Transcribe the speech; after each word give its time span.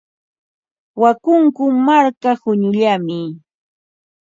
Wakunku 1.01 1.63
marka 1.85 2.31
quñullami. 2.41 3.19